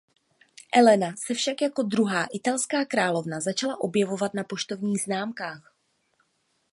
[0.73, 5.75] Elena se však jako druhá italská královna začala objevovat na poštovních známkách.